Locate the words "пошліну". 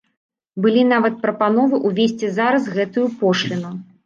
3.23-3.71